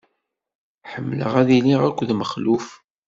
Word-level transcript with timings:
Ḥemmleɣ 0.91 1.33
ad 1.41 1.49
iliɣ 1.57 1.81
akked 1.89 2.09
Mexluf. 2.19 2.67